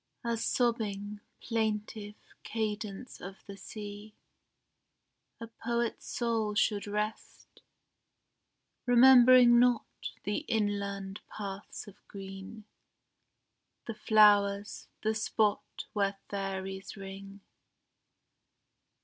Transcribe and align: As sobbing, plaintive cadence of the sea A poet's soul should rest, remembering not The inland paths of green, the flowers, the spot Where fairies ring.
As 0.25 0.43
sobbing, 0.43 1.19
plaintive 1.43 2.15
cadence 2.41 3.21
of 3.21 3.43
the 3.45 3.55
sea 3.55 4.15
A 5.39 5.45
poet's 5.45 6.07
soul 6.07 6.55
should 6.55 6.87
rest, 6.87 7.61
remembering 8.87 9.59
not 9.59 9.85
The 10.23 10.37
inland 10.47 11.21
paths 11.29 11.87
of 11.87 11.97
green, 12.07 12.63
the 13.85 13.93
flowers, 13.93 14.87
the 15.03 15.13
spot 15.13 15.85
Where 15.93 16.17
fairies 16.31 16.97
ring. 16.97 17.41